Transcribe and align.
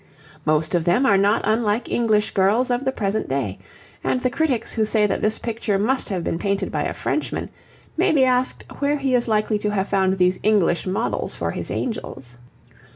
Most 0.47 0.73
of 0.73 0.83
them 0.83 1.05
are 1.05 1.15
not 1.15 1.43
unlike 1.45 1.87
English 1.91 2.31
girls 2.31 2.71
of 2.71 2.83
the 2.85 2.91
present 2.91 3.29
day, 3.29 3.59
and 4.03 4.19
the 4.19 4.31
critics 4.31 4.73
who 4.73 4.83
say 4.83 5.05
that 5.05 5.21
this 5.21 5.37
picture 5.37 5.77
must 5.77 6.09
have 6.09 6.23
been 6.23 6.39
painted 6.39 6.71
by 6.71 6.81
a 6.85 6.93
Frenchman 6.95 7.51
may 7.95 8.11
be 8.11 8.25
asked 8.25 8.63
where 8.79 8.97
he 8.97 9.13
is 9.13 9.27
likely 9.27 9.59
to 9.59 9.69
have 9.69 9.87
found 9.89 10.17
these 10.17 10.39
English 10.41 10.87
models 10.87 11.35
for 11.35 11.51
his 11.51 11.69
angels. 11.69 12.39